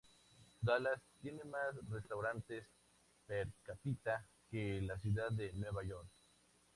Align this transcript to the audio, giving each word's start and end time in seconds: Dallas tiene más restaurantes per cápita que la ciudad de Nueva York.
Dallas 0.61 0.99
tiene 1.21 1.43
más 1.43 1.75
restaurantes 1.87 2.65
per 3.27 3.49
cápita 3.61 4.25
que 4.49 4.81
la 4.81 4.97
ciudad 4.97 5.29
de 5.31 5.53
Nueva 5.53 5.83
York. 5.83 6.09